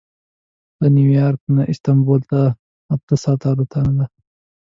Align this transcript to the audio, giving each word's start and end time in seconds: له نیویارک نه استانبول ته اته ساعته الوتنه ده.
له 0.79 0.87
نیویارک 0.97 1.41
نه 1.55 1.63
استانبول 1.71 2.21
ته 2.31 2.41
اته 2.93 3.15
ساعته 3.23 3.45
الوتنه 3.51 3.91
ده. 3.97 4.05